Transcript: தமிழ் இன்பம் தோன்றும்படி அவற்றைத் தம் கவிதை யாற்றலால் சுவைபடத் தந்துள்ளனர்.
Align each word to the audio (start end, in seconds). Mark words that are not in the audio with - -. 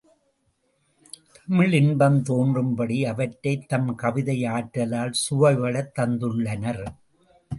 தமிழ் 1.33 1.73
இன்பம் 1.73 2.23
தோன்றும்படி 2.23 3.05
அவற்றைத் 3.05 3.69
தம் 3.69 3.95
கவிதை 3.95 4.43
யாற்றலால் 4.43 5.13
சுவைபடத் 5.29 5.93
தந்துள்ளனர். 5.99 6.83